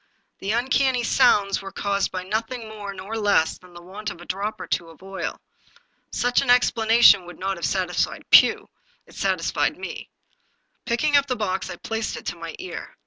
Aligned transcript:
The 0.39 0.49
uncanny 0.49 1.03
sounds 1.03 1.61
were 1.61 1.71
caused 1.71 2.11
by 2.11 2.23
nothing 2.23 2.67
more 2.67 2.91
nor 2.91 3.15
less 3.17 3.59
than 3.59 3.75
the 3.75 3.83
want 3.83 4.09
of 4.09 4.19
a 4.19 4.25
drop 4.25 4.59
or 4.59 4.65
two 4.65 4.89
of 4.89 5.03
oil. 5.03 5.39
Such 6.11 6.41
an 6.41 6.49
explanation 6.49 7.27
would 7.27 7.37
not 7.37 7.57
have 7.57 7.65
satisfied 7.67 8.27
Pugh, 8.31 8.67
it 9.05 9.13
satis 9.13 9.51
fied 9.51 9.77
me. 9.77 10.09
Picking 10.87 11.15
up 11.17 11.27
the 11.27 11.35
box, 11.35 11.69
I 11.69 11.75
placed 11.75 12.17
it 12.17 12.25
to 12.25 12.35
my 12.35 12.55
ear. 12.57 12.97